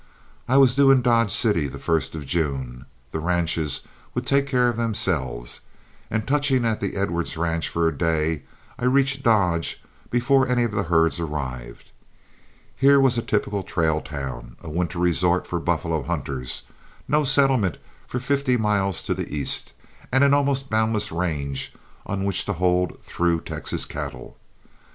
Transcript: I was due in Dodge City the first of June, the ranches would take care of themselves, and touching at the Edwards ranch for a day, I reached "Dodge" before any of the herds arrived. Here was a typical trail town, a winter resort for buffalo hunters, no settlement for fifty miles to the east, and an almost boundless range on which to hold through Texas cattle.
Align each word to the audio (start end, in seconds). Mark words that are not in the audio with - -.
I 0.47 0.57
was 0.57 0.73
due 0.73 0.89
in 0.89 1.03
Dodge 1.03 1.29
City 1.31 1.67
the 1.67 1.77
first 1.77 2.15
of 2.15 2.25
June, 2.25 2.87
the 3.11 3.19
ranches 3.19 3.81
would 4.15 4.25
take 4.25 4.47
care 4.47 4.67
of 4.67 4.75
themselves, 4.75 5.61
and 6.09 6.25
touching 6.27 6.65
at 6.65 6.79
the 6.79 6.95
Edwards 6.95 7.37
ranch 7.37 7.69
for 7.69 7.87
a 7.87 7.95
day, 7.95 8.41
I 8.79 8.85
reached 8.85 9.21
"Dodge" 9.21 9.79
before 10.09 10.47
any 10.47 10.63
of 10.63 10.71
the 10.71 10.85
herds 10.89 11.19
arrived. 11.19 11.91
Here 12.75 12.99
was 12.99 13.19
a 13.19 13.21
typical 13.21 13.61
trail 13.61 14.01
town, 14.01 14.57
a 14.63 14.71
winter 14.71 14.97
resort 14.97 15.45
for 15.45 15.59
buffalo 15.59 16.01
hunters, 16.01 16.63
no 17.07 17.23
settlement 17.23 17.77
for 18.07 18.19
fifty 18.19 18.57
miles 18.57 19.03
to 19.03 19.13
the 19.13 19.31
east, 19.31 19.73
and 20.11 20.23
an 20.23 20.33
almost 20.33 20.67
boundless 20.71 21.11
range 21.11 21.73
on 22.07 22.23
which 22.25 22.43
to 22.45 22.53
hold 22.53 22.99
through 23.03 23.41
Texas 23.41 23.85
cattle. 23.85 24.35